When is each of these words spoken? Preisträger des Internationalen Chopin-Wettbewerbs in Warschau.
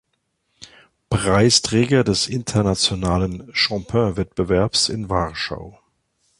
Preisträger 1.11 2.03
des 2.03 2.25
Internationalen 2.25 3.53
Chopin-Wettbewerbs 3.53 4.89
in 4.89 5.11
Warschau. 5.11 5.77